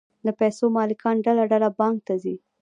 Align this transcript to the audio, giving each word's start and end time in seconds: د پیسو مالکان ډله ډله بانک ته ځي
د 0.25 0.27
پیسو 0.39 0.63
مالکان 0.77 1.15
ډله 1.25 1.43
ډله 1.51 1.69
بانک 1.79 1.97
ته 2.07 2.13
ځي 2.23 2.35